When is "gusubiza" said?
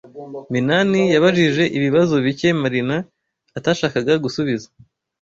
4.23-4.67